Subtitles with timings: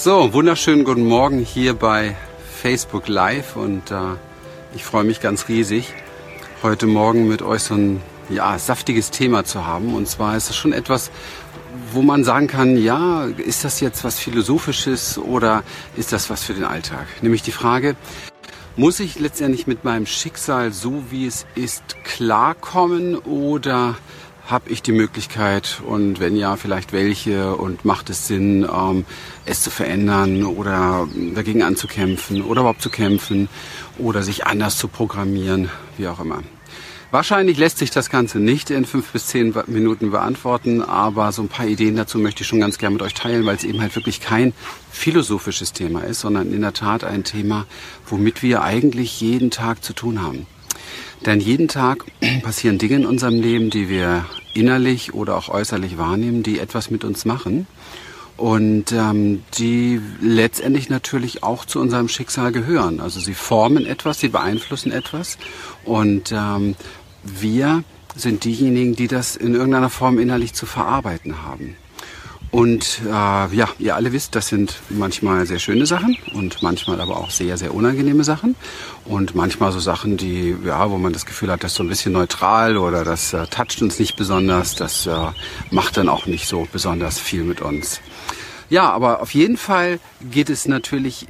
[0.00, 2.14] So, wunderschönen guten Morgen hier bei
[2.62, 3.96] Facebook Live und äh,
[4.72, 5.92] ich freue mich ganz riesig,
[6.62, 9.96] heute Morgen mit euch so ein ja, saftiges Thema zu haben.
[9.96, 11.10] Und zwar ist es schon etwas,
[11.92, 15.64] wo man sagen kann, ja, ist das jetzt was Philosophisches oder
[15.96, 17.08] ist das was für den Alltag?
[17.20, 17.96] Nämlich die Frage,
[18.76, 23.96] muss ich letztendlich mit meinem Schicksal so wie es ist klarkommen oder
[24.48, 29.04] habe ich die Möglichkeit und wenn ja, vielleicht welche und macht es Sinn, ähm,
[29.44, 33.50] es zu verändern oder dagegen anzukämpfen oder überhaupt zu kämpfen
[33.98, 36.42] oder sich anders zu programmieren, wie auch immer.
[37.10, 41.48] Wahrscheinlich lässt sich das Ganze nicht in fünf bis zehn Minuten beantworten, aber so ein
[41.48, 43.96] paar Ideen dazu möchte ich schon ganz gerne mit euch teilen, weil es eben halt
[43.96, 44.52] wirklich kein
[44.90, 47.66] philosophisches Thema ist, sondern in der Tat ein Thema,
[48.06, 50.46] womit wir eigentlich jeden Tag zu tun haben.
[51.26, 52.04] Denn jeden Tag
[52.42, 57.04] passieren Dinge in unserem Leben, die wir innerlich oder auch äußerlich wahrnehmen, die etwas mit
[57.04, 57.66] uns machen
[58.36, 63.00] und ähm, die letztendlich natürlich auch zu unserem Schicksal gehören.
[63.00, 65.38] Also sie formen etwas, sie beeinflussen etwas
[65.84, 66.76] und ähm,
[67.24, 67.82] wir
[68.14, 71.76] sind diejenigen, die das in irgendeiner Form innerlich zu verarbeiten haben.
[72.50, 77.18] Und äh, ja, ihr alle wisst, das sind manchmal sehr schöne Sachen und manchmal aber
[77.18, 78.56] auch sehr, sehr unangenehme Sachen.
[79.04, 81.88] Und manchmal so Sachen, die, ja, wo man das Gefühl hat, das ist so ein
[81.88, 85.12] bisschen neutral oder das äh, toucht uns nicht besonders, das äh,
[85.70, 88.00] macht dann auch nicht so besonders viel mit uns.
[88.70, 89.98] Ja, aber auf jeden Fall
[90.30, 91.26] geht es natürlich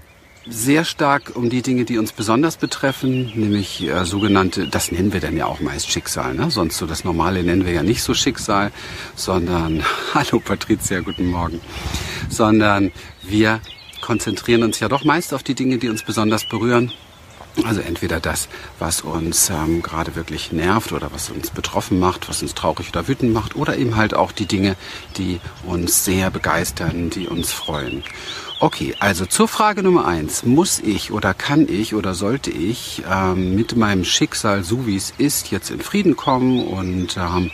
[0.50, 5.20] sehr stark um die Dinge, die uns besonders betreffen, nämlich äh, sogenannte, das nennen wir
[5.20, 6.50] dann ja auch meist Schicksal, ne?
[6.50, 8.72] sonst so das Normale nennen wir ja nicht so Schicksal,
[9.14, 9.82] sondern,
[10.14, 11.60] hallo Patricia, guten Morgen,
[12.28, 13.60] sondern wir
[14.00, 16.92] konzentrieren uns ja doch meist auf die Dinge, die uns besonders berühren.
[17.64, 22.42] Also entweder das, was uns ähm, gerade wirklich nervt oder was uns betroffen macht, was
[22.42, 24.77] uns traurig oder wütend macht, oder eben halt auch die Dinge,
[25.17, 28.03] die uns sehr begeistern, die uns freuen.
[28.61, 30.44] Okay, also zur Frage Nummer eins.
[30.44, 35.12] Muss ich oder kann ich oder sollte ich ähm, mit meinem Schicksal, so wie es
[35.16, 37.50] ist, jetzt in Frieden kommen und ähm,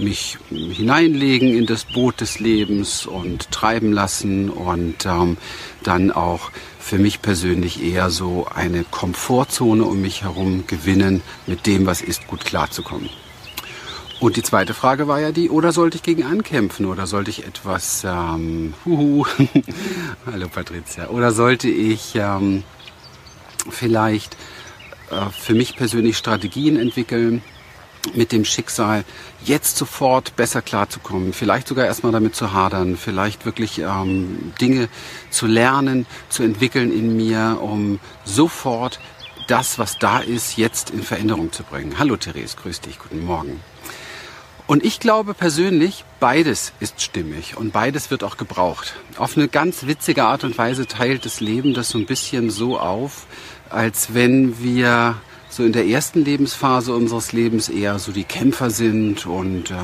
[0.00, 5.36] mich hineinlegen in das Boot des Lebens und treiben lassen und ähm,
[5.82, 11.86] dann auch für mich persönlich eher so eine Komfortzone um mich herum gewinnen, mit dem,
[11.86, 13.10] was ist, gut klarzukommen.
[14.20, 17.46] Und die zweite Frage war ja die, oder sollte ich gegen ankämpfen oder sollte ich
[17.46, 19.24] etwas, ähm, huhu,
[20.26, 22.62] hallo Patricia, oder sollte ich ähm,
[23.70, 24.36] vielleicht
[25.10, 27.42] äh, für mich persönlich Strategien entwickeln,
[28.14, 29.04] mit dem Schicksal
[29.44, 34.88] jetzt sofort besser klarzukommen, vielleicht sogar erstmal damit zu hadern, vielleicht wirklich ähm, Dinge
[35.30, 39.00] zu lernen, zu entwickeln in mir, um sofort
[39.46, 41.98] das, was da ist, jetzt in Veränderung zu bringen.
[41.98, 43.60] Hallo Therese, grüß dich, guten Morgen.
[44.66, 48.94] Und ich glaube persönlich, beides ist stimmig und beides wird auch gebraucht.
[49.16, 52.78] Auf eine ganz witzige Art und Weise teilt das Leben das so ein bisschen so
[52.78, 53.26] auf,
[53.68, 55.16] als wenn wir
[55.50, 59.74] so in der ersten Lebensphase unseres Lebens eher so die Kämpfer sind und äh,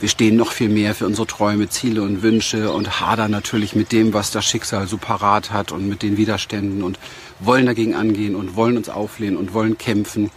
[0.00, 3.92] wir stehen noch viel mehr für unsere Träume, Ziele und Wünsche und hadern natürlich mit
[3.92, 6.98] dem, was das Schicksal so parat hat und mit den Widerständen und
[7.38, 10.30] wollen dagegen angehen und wollen uns auflehnen und wollen kämpfen.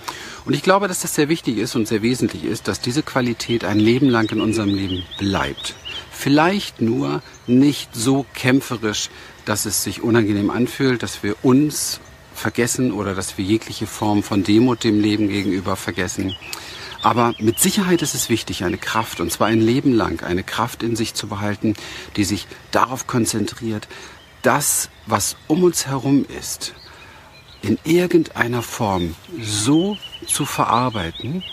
[0.46, 3.66] Und ich glaube, dass das sehr wichtig ist und sehr wesentlich ist, dass diese Qualität
[3.66, 5.76] ein Leben lang in unserem Leben bleibt.
[6.12, 9.10] Vielleicht nur nicht so kämpferisch,
[9.46, 12.02] dass es sich unangenehm anfühlt, dass wir uns
[12.40, 16.36] vergessen oder dass wir jegliche Form von Demut dem Leben gegenüber vergessen.
[17.02, 20.84] Aber mit Sicherheit ist es wichtig, eine Kraft, und zwar ein Leben lang, eine Kraft
[20.84, 21.76] in sich zu behalten,
[22.18, 23.88] die sich darauf konzentriert,
[24.42, 26.74] das, was um uns herum ist,
[27.62, 31.44] in irgendeiner Form so zu verarbeiten,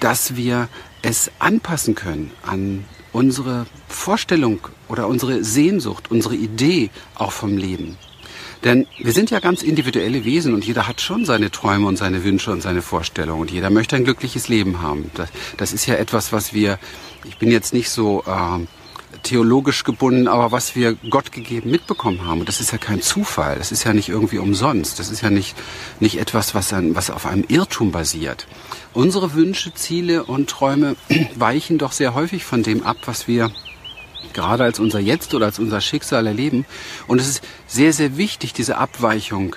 [0.00, 0.68] dass wir
[1.02, 7.98] es anpassen können an unsere Vorstellung oder unsere Sehnsucht, unsere Idee auch vom Leben.
[8.64, 12.22] Denn wir sind ja ganz individuelle Wesen und jeder hat schon seine Träume und seine
[12.22, 15.10] Wünsche und seine Vorstellungen und jeder möchte ein glückliches Leben haben.
[15.14, 16.78] Das, das ist ja etwas, was wir,
[17.24, 18.64] ich bin jetzt nicht so äh,
[19.22, 22.40] theologisch gebunden, aber was wir Gott gegeben mitbekommen haben.
[22.40, 25.30] Und das ist ja kein Zufall, das ist ja nicht irgendwie umsonst, das ist ja
[25.30, 25.56] nicht,
[26.00, 28.46] nicht etwas, was, an, was auf einem Irrtum basiert.
[28.92, 30.96] Unsere Wünsche, Ziele und Träume
[31.34, 33.50] weichen doch sehr häufig von dem ab, was wir
[34.32, 36.64] gerade als unser Jetzt oder als unser Schicksal erleben.
[37.06, 39.56] Und es ist sehr, sehr wichtig, diese Abweichung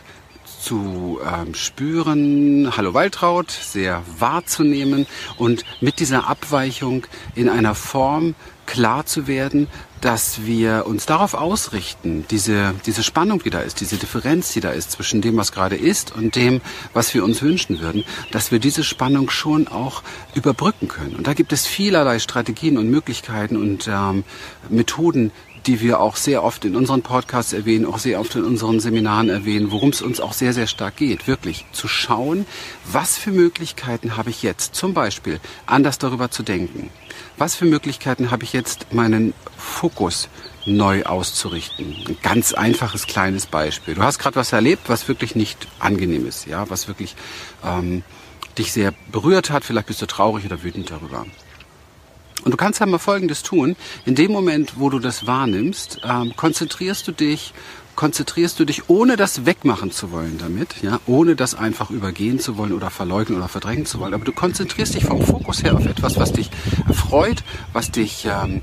[0.65, 5.05] zu ähm, spüren, hallo Waltraud, sehr wahrzunehmen
[5.37, 8.33] und mit dieser Abweichung in einer Form
[8.65, 9.67] klar zu werden,
[10.01, 14.71] dass wir uns darauf ausrichten, diese, diese Spannung, die da ist, diese Differenz, die da
[14.71, 16.61] ist zwischen dem, was gerade ist und dem,
[16.93, 20.01] was wir uns wünschen würden, dass wir diese Spannung schon auch
[20.33, 21.15] überbrücken können.
[21.15, 24.23] Und da gibt es vielerlei Strategien und Möglichkeiten und ähm,
[24.69, 25.31] Methoden,
[25.67, 29.29] die wir auch sehr oft in unseren Podcasts erwähnen, auch sehr oft in unseren Seminaren
[29.29, 31.27] erwähnen, worum es uns auch sehr, sehr stark geht.
[31.27, 32.45] Wirklich zu schauen,
[32.85, 36.89] was für Möglichkeiten habe ich jetzt, zum Beispiel anders darüber zu denken.
[37.37, 40.29] Was für Möglichkeiten habe ich jetzt, meinen Fokus
[40.65, 41.95] neu auszurichten.
[42.07, 43.95] Ein ganz einfaches kleines Beispiel.
[43.95, 47.15] Du hast gerade was erlebt, was wirklich nicht angenehm ist, ja, was wirklich
[47.63, 48.03] ähm,
[48.57, 49.63] dich sehr berührt hat.
[49.63, 51.25] Vielleicht bist du traurig oder wütend darüber.
[52.43, 53.75] Und du kannst ja mal Folgendes tun.
[54.05, 57.53] In dem Moment, wo du das wahrnimmst, ähm, konzentrierst du dich,
[57.95, 62.57] konzentrierst du dich, ohne das wegmachen zu wollen damit, ja, ohne das einfach übergehen zu
[62.57, 64.13] wollen oder verleugnen oder verdrängen zu wollen.
[64.13, 66.51] Aber du konzentrierst dich vom Fokus her auf etwas, was dich
[66.87, 67.43] erfreut,
[67.73, 68.61] was dich ähm,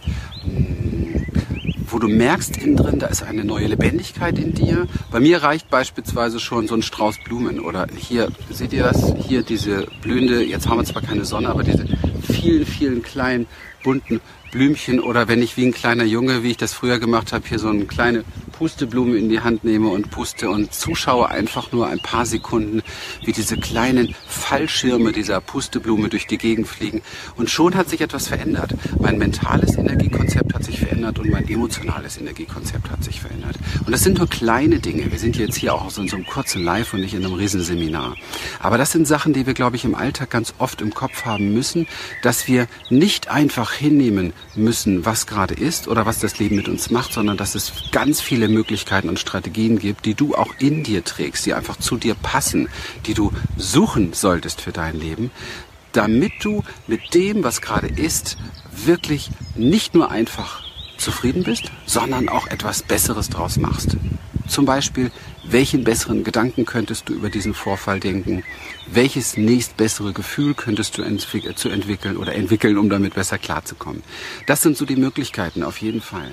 [1.92, 4.86] wo du merkst innen drin, da ist eine neue Lebendigkeit in dir.
[5.10, 9.14] Bei mir reicht beispielsweise schon so ein Strauß Blumen oder hier, seht ihr das?
[9.18, 11.86] Hier diese blühende, jetzt haben wir zwar keine Sonne, aber diese
[12.32, 13.46] vielen, vielen kleinen
[13.82, 14.20] bunten
[14.52, 17.58] Blümchen oder wenn ich wie ein kleiner Junge, wie ich das früher gemacht habe, hier
[17.58, 21.98] so eine kleine Pusteblume in die Hand nehme und puste und zuschaue einfach nur ein
[21.98, 22.82] paar Sekunden,
[23.24, 27.00] wie diese kleinen Fallschirme dieser Pusteblume durch die Gegend fliegen.
[27.36, 28.74] Und schon hat sich etwas verändert.
[29.00, 33.56] Mein mentales Energiekonzept hat sich verändert und mein emotionales Energiekonzept hat sich verändert.
[33.84, 35.10] Und das sind nur kleine Dinge.
[35.10, 38.16] Wir sind jetzt hier auch in so einem kurzen Live und nicht in einem Riesenseminar.
[38.60, 41.54] Aber das sind Sachen, die wir, glaube ich, im Alltag ganz oft im Kopf haben
[41.54, 41.88] müssen,
[42.20, 46.90] dass wir nicht einfach hinnehmen müssen, was gerade ist oder was das Leben mit uns
[46.90, 51.04] macht, sondern dass es ganz viele Möglichkeiten und Strategien gibt, die du auch in dir
[51.04, 52.68] trägst, die einfach zu dir passen,
[53.06, 55.30] die du suchen solltest für dein Leben,
[55.92, 58.36] damit du mit dem, was gerade ist,
[58.84, 60.62] wirklich nicht nur einfach
[60.96, 63.96] zufrieden bist, sondern auch etwas Besseres draus machst.
[64.48, 65.10] Zum Beispiel,
[65.44, 68.44] welchen besseren Gedanken könntest du über diesen Vorfall denken?
[68.86, 74.02] Welches nächstbessere Gefühl könntest du entwick zu entwickeln oder entwickeln, um damit besser klarzukommen?
[74.46, 76.30] Das sind so die Möglichkeiten, auf jeden Fall.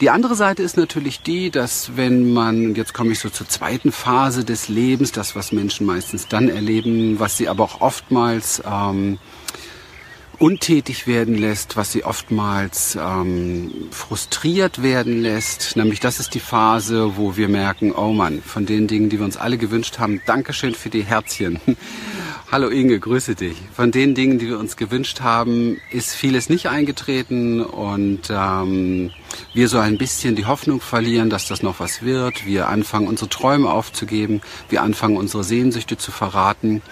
[0.00, 3.92] Die andere Seite ist natürlich die, dass wenn man, jetzt komme ich so zur zweiten
[3.92, 9.18] Phase des Lebens, das, was Menschen meistens dann erleben, was sie aber auch oftmals ähm,
[10.42, 15.76] untätig werden lässt, was sie oftmals ähm, frustriert werden lässt.
[15.76, 19.24] Nämlich das ist die Phase, wo wir merken, oh Mann, von den Dingen, die wir
[19.24, 21.60] uns alle gewünscht haben, Dankeschön für die Herzchen.
[22.50, 23.56] Hallo Inge, grüße dich.
[23.72, 29.12] Von den Dingen, die wir uns gewünscht haben, ist vieles nicht eingetreten und ähm,
[29.54, 32.44] wir so ein bisschen die Hoffnung verlieren, dass das noch was wird.
[32.44, 34.40] Wir anfangen, unsere Träume aufzugeben.
[34.68, 36.82] Wir anfangen, unsere Sehnsüchte zu verraten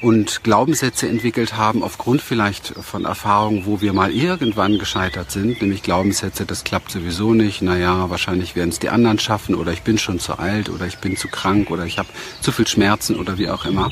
[0.00, 5.82] und Glaubenssätze entwickelt haben aufgrund vielleicht von Erfahrungen, wo wir mal irgendwann gescheitert sind, nämlich
[5.82, 9.98] Glaubenssätze, das klappt sowieso nicht, naja, wahrscheinlich werden es die anderen schaffen oder ich bin
[9.98, 12.08] schon zu alt oder ich bin zu krank oder ich habe
[12.40, 13.90] zu viel Schmerzen oder wie auch immer.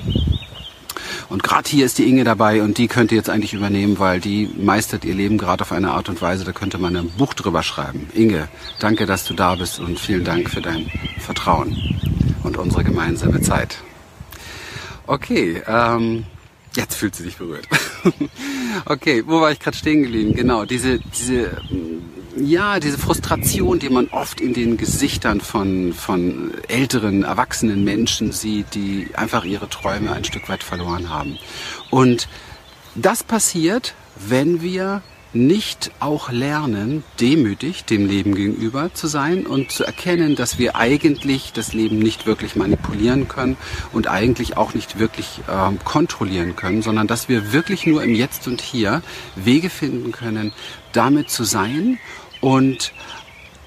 [1.29, 4.49] Und gerade hier ist die Inge dabei und die könnte jetzt eigentlich übernehmen, weil die
[4.57, 7.63] meistert ihr Leben gerade auf eine Art und Weise, da könnte man ein Buch drüber
[7.63, 8.09] schreiben.
[8.15, 11.77] Inge, danke, dass du da bist und vielen Dank für dein Vertrauen
[12.45, 13.79] und unsere gemeinsame Zeit.
[15.09, 16.27] Okay, ähm,
[16.77, 17.67] jetzt fühlt sie sich berührt.
[18.85, 20.35] okay, wo war ich gerade stehen geblieben?
[20.35, 21.63] Genau, diese, diese,
[22.37, 28.75] ja, diese Frustration, die man oft in den Gesichtern von, von älteren, erwachsenen Menschen sieht,
[28.75, 31.39] die einfach ihre Träume ein Stück weit verloren haben.
[31.89, 32.29] Und
[32.95, 35.01] das passiert, wenn wir
[35.33, 41.53] nicht auch lernen, demütig dem Leben gegenüber zu sein und zu erkennen, dass wir eigentlich
[41.53, 43.57] das Leben nicht wirklich manipulieren können
[43.93, 48.49] und eigentlich auch nicht wirklich äh, kontrollieren können, sondern dass wir wirklich nur im Jetzt
[48.49, 49.03] und Hier
[49.37, 50.53] Wege finden können,
[50.93, 51.99] damit zu sein
[52.41, 52.93] und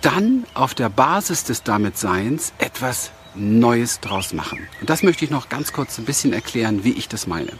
[0.01, 4.67] dann auf der Basis des Damitseins etwas Neues draus machen.
[4.79, 7.51] Und das möchte ich noch ganz kurz ein bisschen erklären, wie ich das meine.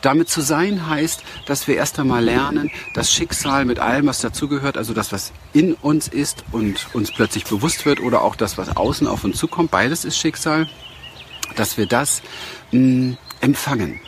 [0.00, 4.76] Damit zu sein heißt, dass wir erst einmal lernen, das Schicksal mit allem, was dazugehört,
[4.76, 8.76] also das, was in uns ist und uns plötzlich bewusst wird oder auch das, was
[8.76, 10.68] außen auf uns zukommt, beides ist Schicksal,
[11.56, 12.22] dass wir das
[12.72, 14.00] mh, mm, empfangen.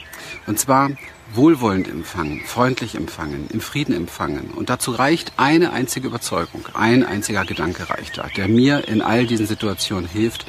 [0.47, 0.91] Und zwar
[1.35, 4.51] wohlwollend empfangen, freundlich empfangen, im Frieden empfangen.
[4.51, 9.27] Und dazu reicht eine einzige Überzeugung, ein einziger Gedanke reicht da, der mir in all
[9.27, 10.47] diesen Situationen hilft,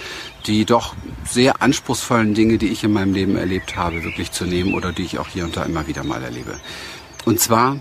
[0.48, 0.96] die doch
[1.26, 5.04] sehr anspruchsvollen Dinge, die ich in meinem Leben erlebt habe, wirklich zu nehmen oder die
[5.04, 6.60] ich auch hier und da immer wieder mal erlebe.
[7.26, 7.78] Und zwar,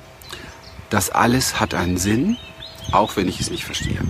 [0.90, 2.36] das alles hat einen Sinn,
[2.92, 4.00] auch wenn ich es nicht verstehe.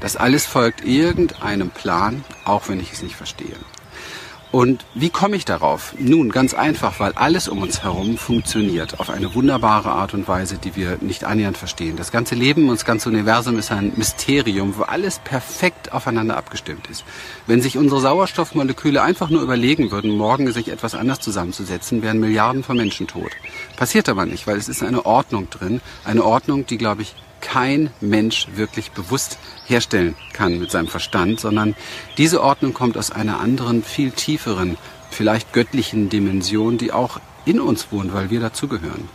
[0.00, 3.56] Das alles folgt irgendeinem Plan, auch wenn ich es nicht verstehe.
[4.52, 5.92] Und wie komme ich darauf?
[5.98, 10.56] Nun, ganz einfach, weil alles um uns herum funktioniert auf eine wunderbare Art und Weise,
[10.56, 11.96] die wir nicht annähernd verstehen.
[11.96, 16.86] Das ganze Leben und das ganze Universum ist ein Mysterium, wo alles perfekt aufeinander abgestimmt
[16.86, 17.04] ist.
[17.46, 22.62] Wenn sich unsere Sauerstoffmoleküle einfach nur überlegen würden, morgen sich etwas anders zusammenzusetzen, wären Milliarden
[22.62, 23.32] von Menschen tot.
[23.76, 27.14] Passiert aber nicht, weil es ist eine Ordnung drin, eine Ordnung, die, glaube ich,
[27.46, 31.76] kein Mensch wirklich bewusst herstellen kann mit seinem Verstand, sondern
[32.18, 34.76] diese Ordnung kommt aus einer anderen, viel tieferen,
[35.10, 39.08] vielleicht göttlichen Dimension, die auch in uns wohnt, weil wir dazugehören.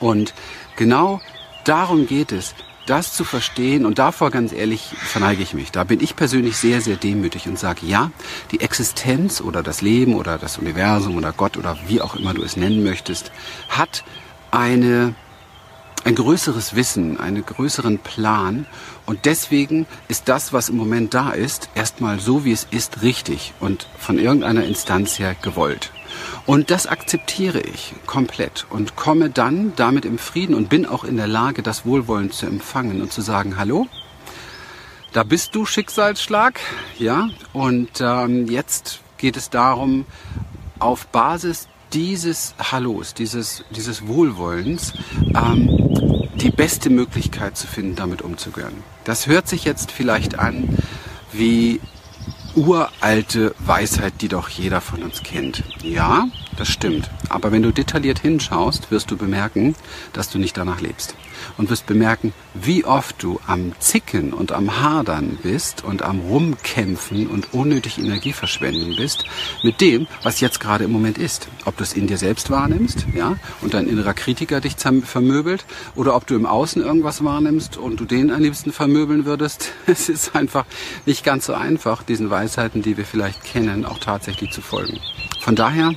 [0.00, 0.34] Und
[0.74, 1.20] genau
[1.64, 2.54] darum geht es,
[2.86, 5.70] das zu verstehen und davor ganz ehrlich verneige ich mich.
[5.70, 8.10] Da bin ich persönlich sehr, sehr demütig und sage, ja,
[8.50, 12.42] die Existenz oder das Leben oder das Universum oder Gott oder wie auch immer du
[12.42, 13.30] es nennen möchtest,
[13.68, 14.02] hat
[14.50, 15.14] eine
[16.04, 18.66] ein größeres Wissen, einen größeren Plan.
[19.06, 23.54] Und deswegen ist das, was im Moment da ist, erstmal so, wie es ist, richtig
[23.60, 25.92] und von irgendeiner Instanz her gewollt.
[26.46, 31.16] Und das akzeptiere ich komplett und komme dann damit im Frieden und bin auch in
[31.16, 33.86] der Lage, das Wohlwollen zu empfangen und zu sagen, hallo,
[35.12, 36.60] da bist du Schicksalsschlag,
[36.98, 40.06] ja, und ähm, jetzt geht es darum,
[40.78, 44.92] auf Basis dieses Hallos, dieses, dieses Wohlwollens,
[45.34, 48.82] ähm, die beste Möglichkeit zu finden, damit umzugehen.
[49.04, 50.78] Das hört sich jetzt vielleicht an
[51.32, 51.80] wie
[52.54, 55.62] uralte Weisheit, die doch jeder von uns kennt.
[55.82, 56.28] Ja,
[56.60, 57.10] das stimmt.
[57.30, 59.74] Aber wenn du detailliert hinschaust, wirst du bemerken,
[60.12, 61.14] dass du nicht danach lebst
[61.56, 67.26] und wirst bemerken, wie oft du am Zicken und am Hadern bist und am Rumkämpfen
[67.26, 69.24] und unnötig Energie verschwenden bist
[69.62, 71.48] mit dem, was jetzt gerade im Moment ist.
[71.64, 75.64] Ob du es in dir selbst wahrnimmst, ja, und dein innerer Kritiker dich vermöbelt,
[75.94, 79.72] oder ob du im Außen irgendwas wahrnimmst und du den am liebsten vermöbeln würdest.
[79.86, 80.66] Es ist einfach
[81.04, 84.98] nicht ganz so einfach, diesen Weisheiten, die wir vielleicht kennen, auch tatsächlich zu folgen.
[85.40, 85.94] Von daher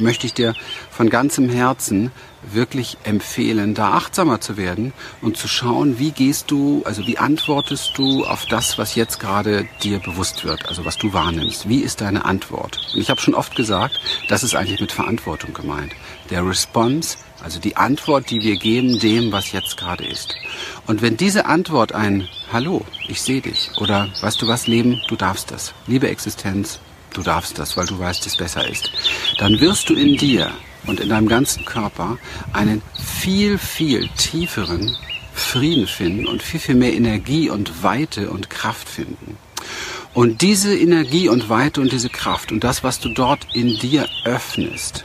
[0.00, 0.54] möchte ich dir
[0.90, 2.10] von ganzem Herzen
[2.42, 7.92] wirklich empfehlen, da achtsamer zu werden und zu schauen, wie gehst du, also wie antwortest
[7.96, 11.68] du auf das, was jetzt gerade dir bewusst wird, also was du wahrnimmst.
[11.68, 12.78] Wie ist deine Antwort?
[12.94, 15.92] Und ich habe schon oft gesagt, das ist eigentlich mit Verantwortung gemeint.
[16.30, 20.34] Der Response, also die Antwort, die wir geben dem, was jetzt gerade ist.
[20.86, 25.16] Und wenn diese Antwort ein Hallo, ich sehe dich oder weißt du was, Leben, du
[25.16, 25.74] darfst das.
[25.86, 26.80] Liebe Existenz,
[27.12, 28.90] du darfst das, weil du weißt, es besser ist.
[29.38, 30.50] Dann wirst du in dir
[30.86, 32.18] und in deinem ganzen Körper
[32.52, 34.96] einen viel, viel tieferen
[35.34, 39.36] Frieden finden und viel, viel mehr Energie und Weite und Kraft finden.
[40.14, 44.06] Und diese Energie und Weite und diese Kraft und das, was du dort in dir
[44.24, 45.04] öffnest,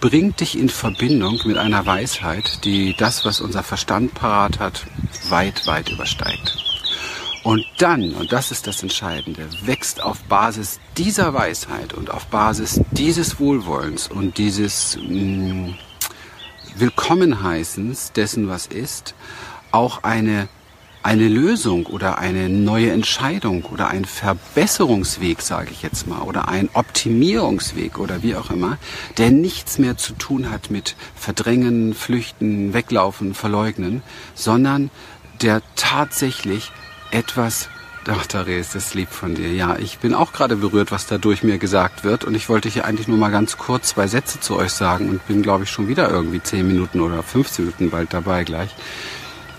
[0.00, 4.86] bringt dich in Verbindung mit einer Weisheit, die das, was unser Verstand parat hat,
[5.28, 6.67] weit, weit übersteigt.
[7.48, 12.82] Und dann, und das ist das Entscheidende, wächst auf Basis dieser Weisheit und auf Basis
[12.90, 15.74] dieses Wohlwollens und dieses mh, mm,
[16.76, 19.14] Willkommenheißens dessen, was ist,
[19.70, 20.50] auch eine,
[21.02, 26.68] eine Lösung oder eine neue Entscheidung oder ein Verbesserungsweg, sage ich jetzt mal, oder ein
[26.74, 28.76] Optimierungsweg oder wie auch immer,
[29.16, 34.02] der nichts mehr zu tun hat mit Verdrängen, Flüchten, Weglaufen, Verleugnen,
[34.34, 34.90] sondern
[35.40, 36.72] der tatsächlich
[37.10, 37.68] etwas
[38.10, 39.52] Ach, Therese, das ist lieb von dir.
[39.52, 42.24] Ja, ich bin auch gerade berührt, was da durch mir gesagt wird.
[42.24, 45.26] Und ich wollte hier eigentlich nur mal ganz kurz zwei Sätze zu euch sagen und
[45.28, 48.74] bin, glaube ich, schon wieder irgendwie zehn Minuten oder 15 Minuten bald dabei gleich.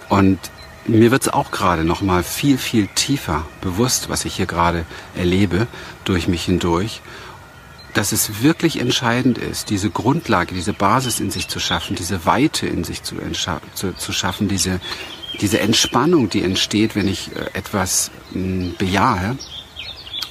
[0.08, 0.40] Und
[0.88, 4.84] mir wird es auch gerade noch mal viel, viel tiefer bewusst, was ich hier gerade
[5.16, 5.68] erlebe,
[6.04, 7.02] durch mich hindurch.
[7.94, 12.66] Dass es wirklich entscheidend ist, diese Grundlage, diese Basis in sich zu schaffen, diese Weite
[12.66, 13.16] in sich zu,
[13.76, 14.80] zu, zu schaffen, diese,
[15.42, 19.38] diese Entspannung, die entsteht, wenn ich äh, etwas hm, bejahe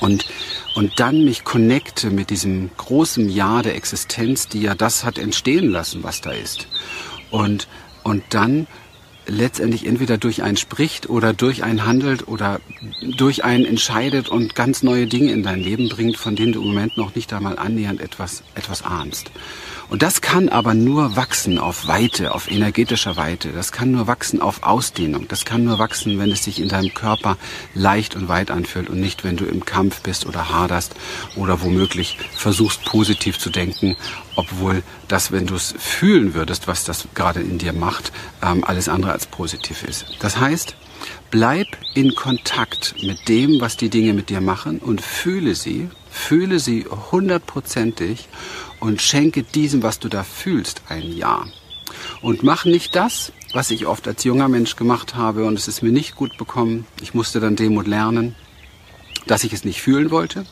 [0.01, 0.27] und,
[0.75, 5.71] und dann mich connecte mit diesem großen Ja der Existenz, die ja das hat entstehen
[5.71, 6.69] lassen, was da ist.
[7.31, 7.69] Und,
[8.05, 8.67] und dann
[9.29, 12.61] letztendlich entweder durch einen spricht oder durch einen handelt oder
[13.17, 16.69] durch einen entscheidet und ganz neue Dinge in dein Leben bringt, von denen du im
[16.69, 19.31] Moment noch nicht einmal annähernd etwas, etwas ahnst.
[19.91, 23.53] Und das kann aber nur wachsen auf Weite, auf energetischer Weite.
[23.53, 25.27] Das kann nur wachsen auf Ausdehnung.
[25.29, 27.39] Das kann nur wachsen, wenn es sich in deinem Körper
[27.75, 30.95] leicht und weit anfühlt und nicht, wenn du im Kampf bist oder haderst
[31.37, 33.97] oder womöglich versuchst positiv zu denken,
[34.37, 38.89] obwohl das, wenn du es fühlen würdest, was das gerade in dir macht, ähm, alles
[38.89, 40.07] andere als positiv ist.
[40.21, 40.77] Das heißt,
[41.33, 46.61] bleib in Kontakt mit dem, was die Dinge mit dir machen und fühle sie, fühle
[46.61, 48.29] sie hundertprozentig
[48.79, 51.47] und schenke diesem, was du da fühlst, ein Ja.
[52.23, 55.83] Und mach nicht das, was ich oft als junger Mensch gemacht habe und es ist
[55.83, 56.87] mir nicht gut bekommen.
[57.01, 58.37] Ich musste dann Demut lernen,
[59.27, 60.47] dass ich es nicht fühlen wollte,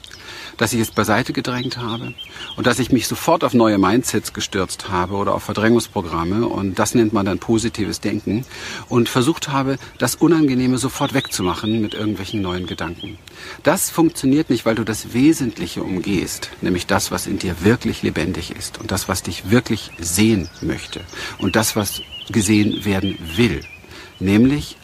[0.57, 2.15] dass ich es beiseite gedrängt habe
[2.57, 6.95] und dass ich mich sofort auf neue Mindsets gestürzt habe oder auf Verdrängungsprogramme und das
[6.95, 8.45] nennt man dann positives Denken
[8.89, 13.19] und versucht habe, das Unangenehme sofort wegzumachen mit irgendwelchen neuen Gedanken.
[13.63, 18.51] Das funktioniert nicht, weil du das Wesentliche umgehst, nämlich das, was in dir wirklich lebendig
[18.51, 21.01] ist und das, was dich wirklich sehen möchte
[21.39, 23.63] und das, was gesehen werden will.
[24.21, 24.77] nämlich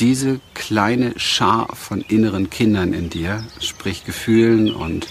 [0.00, 5.06] diese kleine Schar von inneren Kindern in dir, sprich Gefühlen und,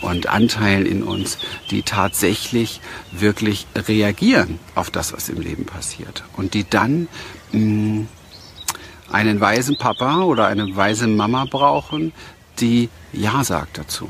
[0.00, 1.38] und Anteilen in uns,
[1.70, 2.80] die tatsächlich
[3.12, 6.24] wirklich reagieren auf das, was im Leben passiert.
[6.36, 7.08] Und die dann
[7.52, 8.08] mh, mm,
[9.10, 12.12] einen weisen Papa oder eine weise Mama brauchen,
[12.60, 14.08] die Ja sagt dazu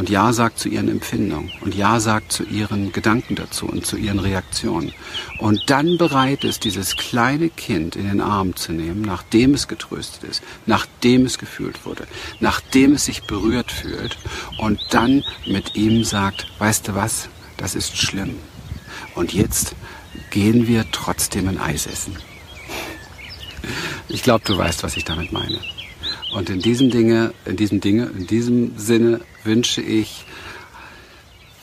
[0.00, 3.98] und Ja sagt zu ihren Empfindungen und Ja sagt zu ihren Gedanken dazu und zu
[3.98, 4.94] ihren Reaktionen.
[5.36, 10.24] Und dann bereit ist, dieses kleine Kind in den Arm zu nehmen, nachdem es getröstet
[10.24, 12.06] ist, nachdem es gefühlt wurde,
[12.40, 14.16] nachdem es sich berührt fühlt
[14.56, 17.28] und dann mit ihm sagt, weißt du was,
[17.58, 18.36] das ist schlimm.
[19.14, 19.74] Und jetzt
[20.30, 22.16] gehen wir trotzdem ein Eis essen.
[24.08, 25.60] Ich glaube, du weißt, was ich damit meine.
[26.32, 30.24] Und in diesem Dinge, in diesem Dinge, in diesem Sinne wünsche ich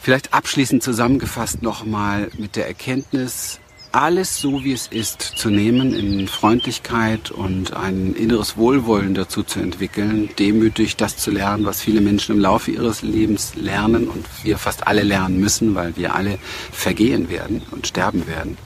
[0.01, 3.59] vielleicht abschließend zusammengefasst nochmal mit der Erkenntnis,
[3.93, 9.59] alles so wie es ist zu nehmen in Freundlichkeit und ein inneres Wohlwollen dazu zu
[9.59, 14.57] entwickeln, demütig das zu lernen, was viele Menschen im Laufe ihres Lebens lernen und wir
[14.57, 16.37] fast alle lernen müssen, weil wir alle
[16.71, 18.57] vergehen werden und sterben werden.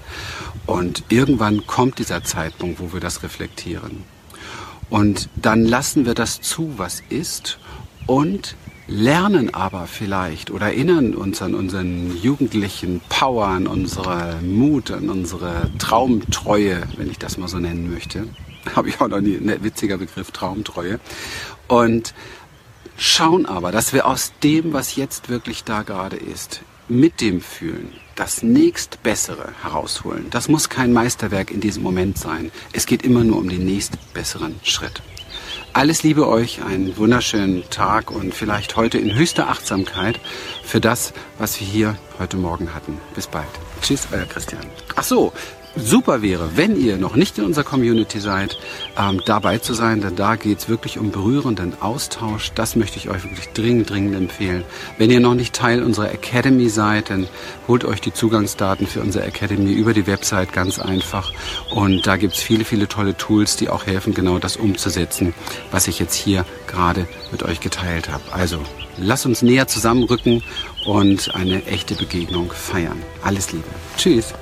[0.66, 4.04] Und irgendwann kommt dieser Zeitpunkt, wo wir das reflektieren.
[4.92, 7.58] Und dann lassen wir das zu, was ist
[8.08, 8.58] und
[8.88, 15.72] lernen aber vielleicht oder erinnern uns an unseren jugendlichen Power, an unsere Mut, an unsere
[15.80, 18.28] Traumtreue, wenn ich das mal so nennen möchte.
[18.76, 21.00] Habe ich auch noch nie, ein witziger Begriff, Traumtreue.
[21.70, 22.14] Und
[22.98, 27.94] schauen aber, dass wir aus dem, was jetzt wirklich da gerade ist, mit dem Fühlen,
[28.16, 30.28] das nächstbessere herausholen.
[30.30, 32.52] Das muss kein Meisterwerk in diesem Moment sein.
[32.74, 35.02] Es geht immer nur um den nächstbesseren Schritt.
[35.74, 40.20] Alles Liebe euch, einen wunderschönen Tag und vielleicht heute in höchster Achtsamkeit
[40.64, 43.00] für das, was wir hier heute Morgen hatten.
[43.16, 43.48] Bis bald.
[43.82, 44.66] Tschüss, euer Christian.
[44.98, 45.32] Ach so,
[45.76, 48.58] super wäre, wenn ihr noch nicht in unserer Community seid,
[48.98, 52.52] ähm, dabei zu sein, denn da geht es wirklich um berührenden Austausch.
[52.56, 54.64] Das möchte ich euch wirklich dringend, dringend empfehlen.
[54.98, 57.28] Wenn ihr noch nicht Teil unserer Academy seid, dann
[57.68, 61.32] holt euch die Zugangsdaten für unsere Academy über die Website ganz einfach.
[61.70, 65.34] Und da gibt es viele, viele tolle Tools, die auch helfen, genau das umzusetzen,
[65.72, 68.24] was ich jetzt hier gerade mit euch geteilt habe.
[68.32, 68.60] Also
[68.98, 70.44] lasst uns näher zusammenrücken
[70.86, 73.02] und eine echte Begegnung feiern.
[73.24, 73.68] Alles Liebe.
[73.98, 74.34] Tschüss.